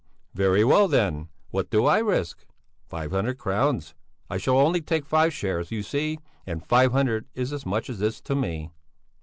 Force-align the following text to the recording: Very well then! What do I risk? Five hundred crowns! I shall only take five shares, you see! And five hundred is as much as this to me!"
Very 0.33 0.63
well 0.63 0.87
then! 0.87 1.29
What 1.51 1.69
do 1.69 1.85
I 1.85 1.99
risk? 1.99 2.43
Five 2.87 3.11
hundred 3.11 3.37
crowns! 3.37 3.93
I 4.31 4.39
shall 4.39 4.57
only 4.57 4.81
take 4.81 5.05
five 5.05 5.31
shares, 5.31 5.69
you 5.69 5.83
see! 5.83 6.17
And 6.43 6.65
five 6.65 6.91
hundred 6.91 7.27
is 7.35 7.53
as 7.53 7.67
much 7.67 7.87
as 7.87 7.99
this 7.99 8.19
to 8.21 8.33
me!" 8.35 8.71